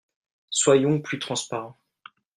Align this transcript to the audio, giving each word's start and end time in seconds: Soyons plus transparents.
Soyons 0.49 0.99
plus 1.03 1.19
transparents. 1.19 1.77